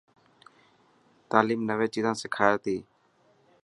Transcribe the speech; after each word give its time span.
تعليم 1.31 1.61
نوي 1.69 1.87
چيزا 1.93 2.11
سکائي 2.21 2.57
تي. 2.63 2.77